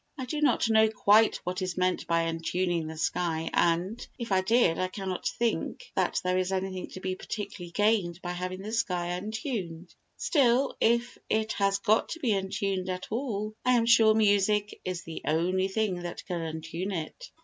I 0.17 0.25
do 0.25 0.41
not 0.41 0.67
know 0.67 0.89
quite 0.89 1.35
what 1.43 1.61
is 1.61 1.77
meant 1.77 2.07
by 2.07 2.23
untuning 2.23 2.87
the 2.87 2.97
sky 2.97 3.51
and, 3.53 4.03
if 4.17 4.31
I 4.31 4.41
did, 4.41 4.79
I 4.79 4.87
cannot 4.87 5.27
think 5.27 5.91
that 5.93 6.21
there 6.23 6.39
is 6.39 6.51
anything 6.51 6.87
to 6.93 6.99
be 6.99 7.13
particularly 7.13 7.69
gained 7.71 8.19
by 8.19 8.31
having 8.31 8.63
the 8.63 8.71
sky 8.71 9.09
untuned; 9.09 9.93
still, 10.17 10.75
if 10.81 11.19
it 11.29 11.51
has 11.51 11.77
got 11.77 12.09
to 12.09 12.19
be 12.19 12.31
untuned 12.31 12.89
at 12.89 13.11
all, 13.11 13.53
I 13.63 13.73
am 13.73 13.85
sure 13.85 14.15
music 14.15 14.81
is 14.83 15.03
the 15.03 15.21
only 15.27 15.67
thing 15.67 16.01
that 16.01 16.25
can 16.25 16.41
untune 16.41 16.91
it. 16.93 17.29